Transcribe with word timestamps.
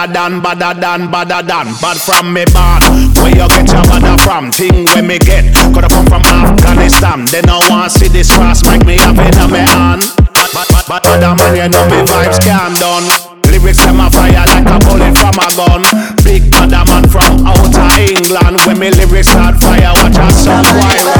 Badder 0.00 0.16
than, 0.16 0.40
badder 0.40 0.80
than, 0.80 1.10
badder 1.12 1.44
than 1.44 1.76
Bad 1.76 2.00
from 2.00 2.32
me 2.32 2.48
bad. 2.56 2.80
Where 3.20 3.36
you 3.36 3.44
get 3.52 3.68
your 3.68 3.84
badder 3.84 4.16
from? 4.24 4.48
Thing 4.48 4.88
where 4.96 5.04
me 5.04 5.20
get. 5.20 5.52
Coulda 5.76 5.92
come 5.92 6.08
from 6.08 6.24
Afghanistan. 6.24 7.28
They 7.28 7.44
no 7.44 7.60
want 7.68 7.92
see 7.92 8.08
this 8.08 8.32
cross 8.32 8.64
Make 8.64 8.88
me 8.88 8.96
have 8.96 9.20
it 9.20 9.36
on 9.36 9.52
me 9.52 9.60
hand. 9.60 10.00
Bad, 10.32 10.48
bad, 10.56 10.68
bad, 10.72 10.84
bad, 10.88 11.02
badder 11.04 11.36
man 11.36 11.52
You 11.52 11.68
know 11.68 11.84
me 11.92 12.00
vibes 12.08 12.40
can 12.40 12.72
done. 12.80 13.04
Lyrics 13.52 13.84
them 13.84 14.00
a 14.00 14.08
fire 14.08 14.40
like 14.48 14.72
a 14.72 14.78
bullet 14.88 15.12
from 15.20 15.36
a 15.36 15.48
gun. 15.52 15.84
Big 16.24 16.48
badder 16.48 16.80
man 16.88 17.04
from 17.04 17.44
outer 17.44 17.92
England. 18.00 18.56
When 18.64 18.80
me 18.80 18.88
lyrics 18.96 19.28
start 19.28 19.60
fire 19.60 19.92
Watch 20.00 20.16
out 20.16 20.32
some 20.32 20.64
Nobody 20.64 21.19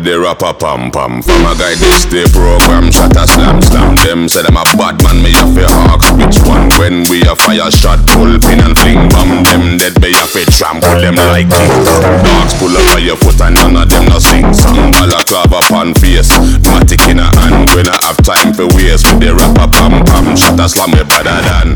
with 0.00 0.08
the 0.08 0.18
rapper 0.18 0.52
pam 0.56 0.90
pam. 0.90 1.20
From 1.22 1.44
a 1.44 1.52
guy 1.56 1.76
this 1.76 2.04
day 2.08 2.24
program, 2.32 2.90
shot 2.90 3.16
a 3.16 3.26
slam 3.28 3.60
slam. 3.60 3.96
Them 4.00 4.28
say 4.28 4.42
them 4.42 4.56
a 4.56 4.64
bad 4.76 4.96
man, 5.04 5.20
me 5.22 5.32
have 5.36 5.52
to 5.52 5.66
hawk. 5.68 6.00
Which 6.16 6.40
one? 6.48 6.72
When 6.80 7.04
we 7.12 7.20
a 7.28 7.36
fire 7.36 7.70
shot, 7.70 8.00
pull 8.08 8.40
pin 8.40 8.60
and 8.64 8.76
fling 8.78 9.08
bomb. 9.12 9.44
Them 9.44 9.76
dead, 9.76 10.00
me 10.00 10.12
have 10.16 10.32
to 10.32 10.44
trample 10.48 11.00
them 11.00 11.16
like 11.16 11.48
kings. 11.52 11.90
Dogs 12.24 12.54
pull 12.56 12.72
up 12.72 12.96
on 12.96 13.04
your 13.04 13.16
foot 13.20 13.40
and 13.40 13.54
none 13.56 13.76
of 13.76 13.88
them 13.88 14.08
no 14.08 14.18
sing 14.18 14.48
song. 14.54 14.92
Balaclava 14.96 15.60
pan 15.68 15.92
face, 16.00 16.32
matic 16.64 17.04
in 17.10 17.20
a 17.20 17.28
hand. 17.36 17.68
We 17.76 17.84
not 17.84 18.00
have 18.04 18.20
time 18.24 18.56
for 18.56 18.66
waste 18.72 19.04
with 19.12 19.20
the 19.20 19.36
rapper 19.36 19.68
pam 19.68 20.04
pam. 20.04 20.36
Shot 20.36 20.60
a 20.60 20.68
slam 20.68 20.96
me 20.96 21.04
better 21.04 21.38
than. 21.44 21.68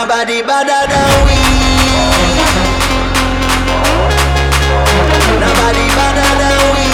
Nobody 0.00 0.40
better 0.40 0.86
than 0.88 1.26
we. 1.26 1.36
Nobody 5.44 5.84
better 5.98 6.30
than 6.40 6.60
we. 6.72 6.88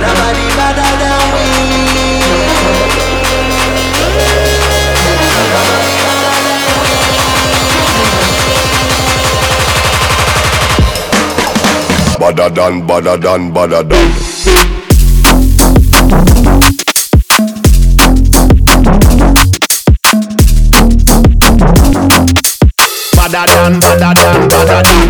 Nobody 0.00 0.46
better 0.56 0.92
than 1.02 1.20
we. 1.34 1.46
Badder 12.18 12.48
than, 12.48 12.74
than, 13.20 13.52
than. 13.84 14.71
Badder 23.32 23.80
than, 23.80 23.80
badder 23.80 25.01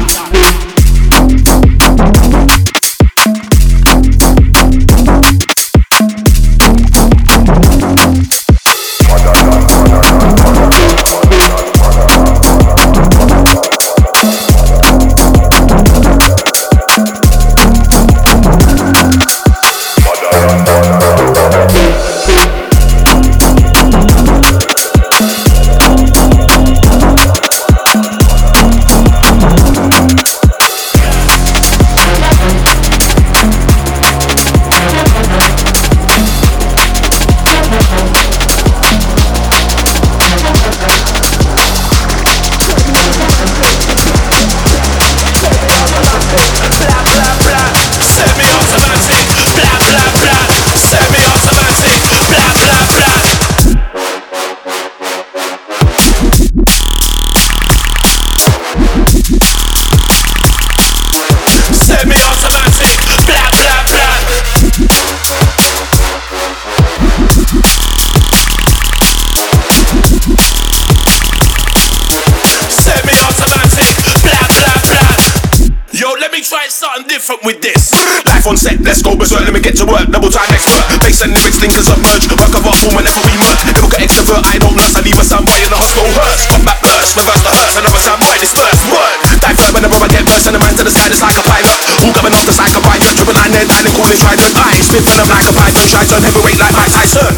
try 76.42 76.66
something 76.66 77.06
different 77.06 77.40
with 77.46 77.62
this. 77.62 77.94
Life 78.26 78.46
on 78.50 78.58
set, 78.58 78.82
let's 78.82 79.00
go 79.00 79.14
berserk, 79.14 79.46
let 79.46 79.54
me 79.54 79.62
get 79.62 79.78
to 79.78 79.86
work. 79.86 80.10
Double 80.10 80.28
time 80.28 80.50
expert. 80.50 80.82
Bass 80.98 81.22
and 81.22 81.30
lyrics, 81.30 81.62
thinkers 81.62 81.86
of 81.86 82.02
merge. 82.02 82.26
Work 82.34 82.50
of 82.58 82.66
art 82.66 82.78
form 82.82 82.98
whenever 82.98 83.22
we 83.22 83.32
merge. 83.38 83.62
Never 83.62 83.86
got 83.86 84.02
extrovert, 84.02 84.42
I 84.42 84.58
don't 84.58 84.74
nurse. 84.74 84.98
I 84.98 85.06
leave 85.06 85.18
a 85.18 85.24
sound 85.24 85.46
boy 85.46 85.56
in 85.62 85.70
the 85.70 85.78
hospital 85.78 86.10
hurts. 86.18 86.42
Come 86.50 86.66
back 86.66 86.82
first, 86.82 87.14
reverse 87.14 87.42
the 87.46 87.52
hearse. 87.54 87.74
Another 87.78 88.02
sound 88.02 88.20
boy 88.20 88.36
disperse. 88.42 88.82
Word. 88.90 89.18
Die 89.38 89.54
first 89.54 89.72
whenever 89.72 89.96
I 90.02 90.08
get 90.10 90.26
burst. 90.26 90.50
And 90.50 90.58
the 90.58 90.62
man 90.62 90.74
to 90.74 90.82
the 90.82 90.90
side 90.92 91.14
is 91.14 91.22
like 91.22 91.38
a 91.38 91.44
pilot. 91.46 91.78
All 92.02 92.12
coming 92.12 92.34
off 92.34 92.44
the 92.44 92.54
of 92.58 92.82
Python. 92.82 93.14
Triple 93.14 93.36
line 93.38 93.52
there, 93.54 93.66
dining, 93.70 93.94
calling 93.94 94.18
trident. 94.18 94.52
I 94.58 94.82
spit 94.82 95.02
venom 95.06 95.30
like 95.30 95.46
a 95.46 95.54
python. 95.54 95.86
Try 95.94 96.02
turn 96.10 96.22
heavyweight 96.26 96.58
like 96.58 96.74
Mike 96.74 96.90
Tyson. 96.90 97.34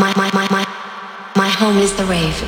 My, 0.00 0.12
my, 0.16 0.28
my, 0.32 0.46
my, 0.48 0.64
my 1.36 1.48
home 1.52 1.76
is 1.84 1.92
the 1.92 2.08
rave. 2.08 2.40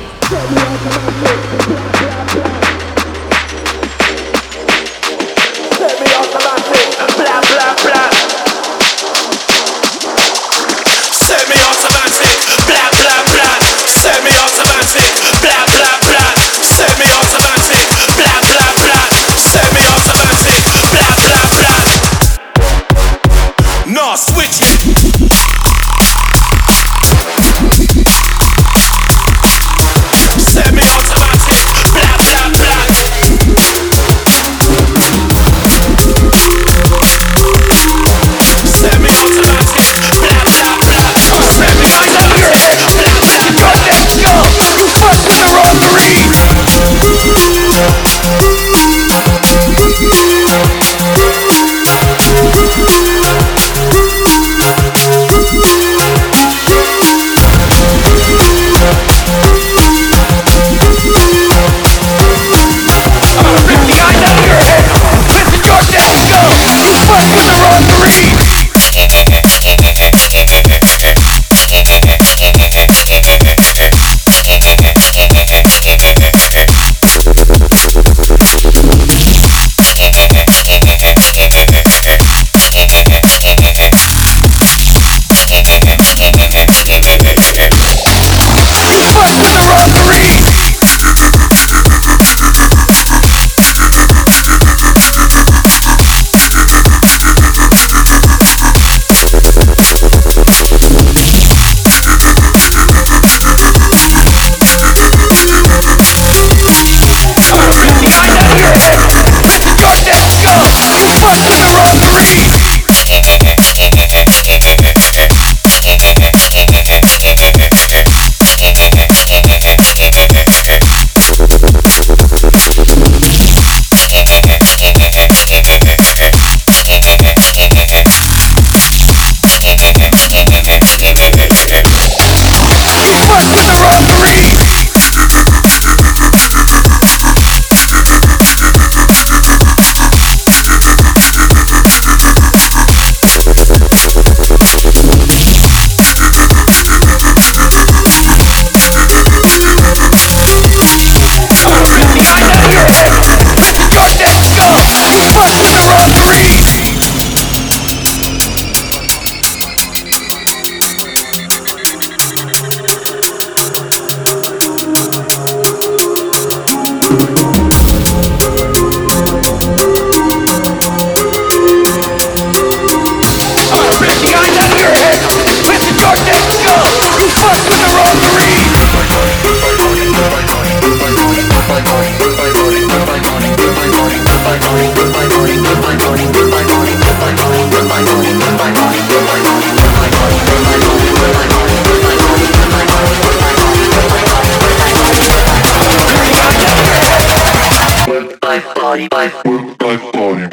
body, 198.89 199.07
body, 199.07 199.31
work 199.45 199.81
like 199.83 200.13
body. 200.13 200.48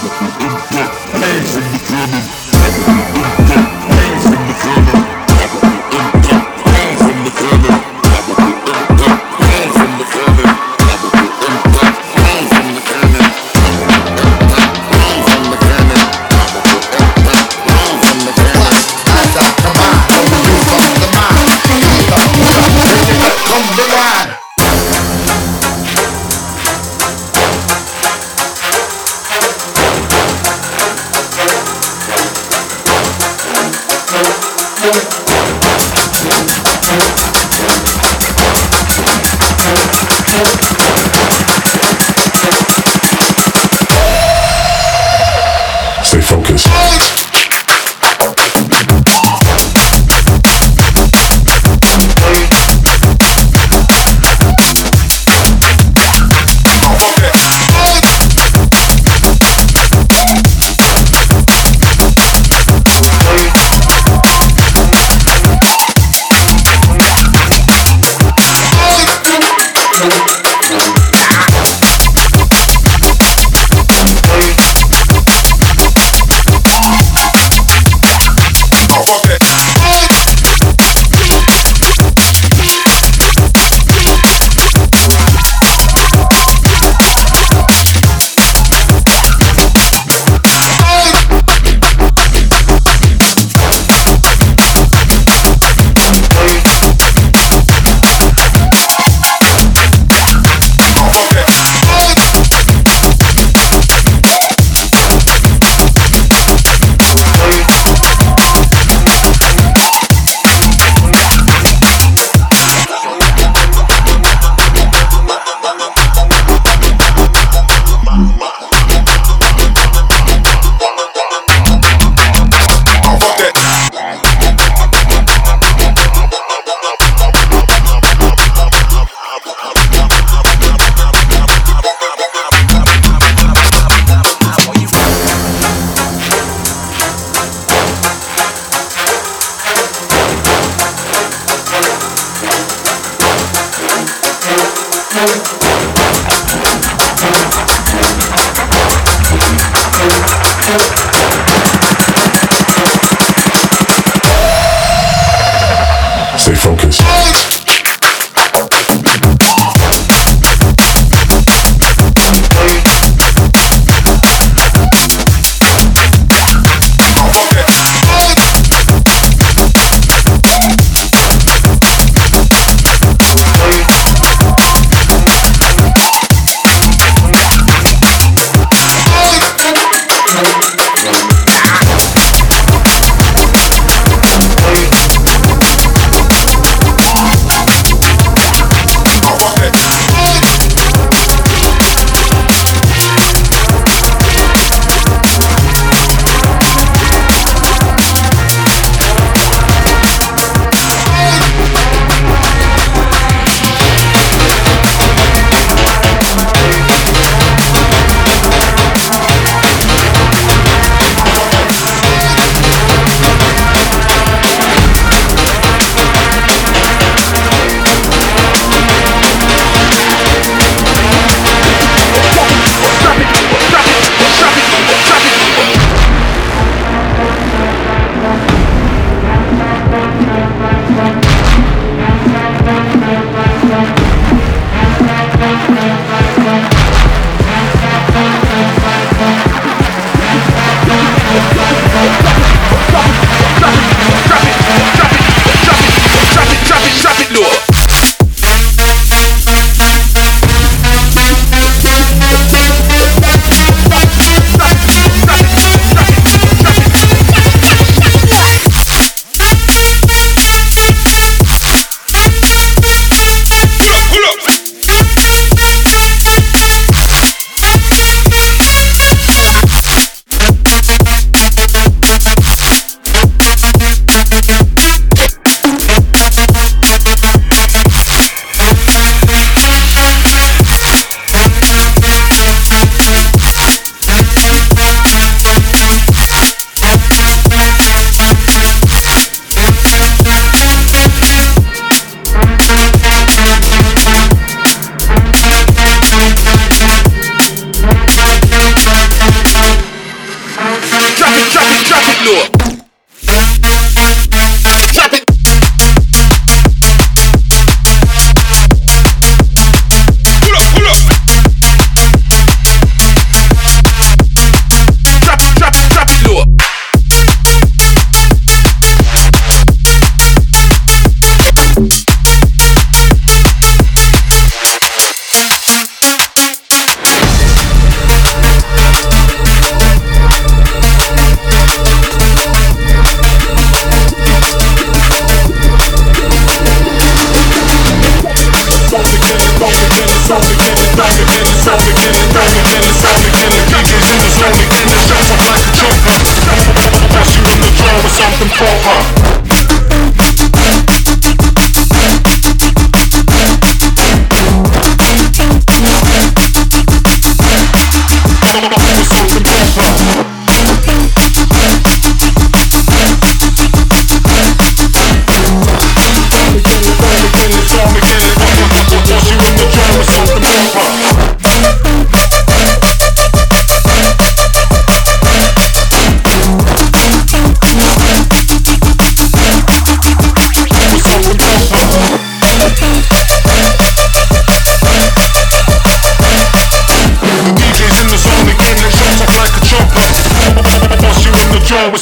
Hey, 0.00 1.40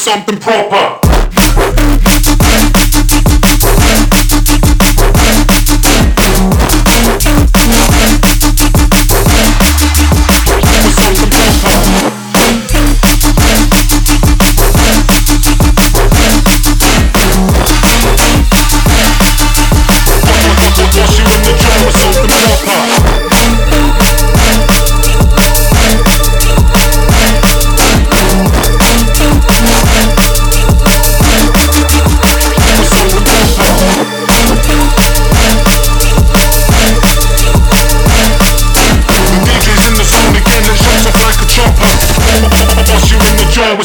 something 0.09 0.38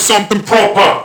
something 0.04 0.44
proper. 0.44 1.00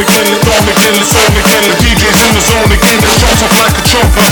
again, 0.00 0.24
again, 0.70 0.94
again, 1.34 1.64
the 1.66 1.76
DJ's 1.82 2.22
in 2.22 2.30
the 2.30 2.40
zone 2.40 2.70
again, 2.70 3.00
like 3.58 3.74
a 3.74 3.82
chopper. 3.82 4.28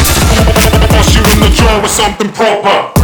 Bust 0.94 1.10
you 1.16 1.22
in 1.32 1.40
the 1.40 1.50
jaw 1.50 1.82
with 1.82 1.90
something 1.90 2.30
proper. 2.30 2.97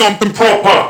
something 0.00 0.32
proper. 0.32 0.89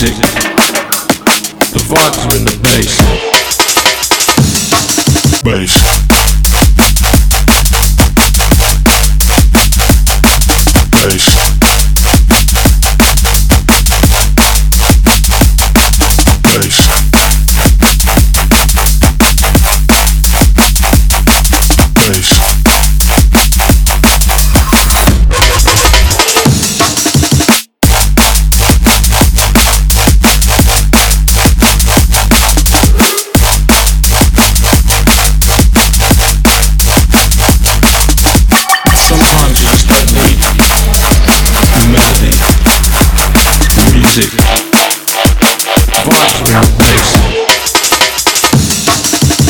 music. 0.00 0.16
The 1.72 1.80
vibes 1.88 2.18
are 2.26 2.36
in 2.36 2.44
the 2.44 2.56
bass. 2.62 2.94
Bass. 5.42 6.07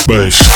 Bass. 0.09 0.48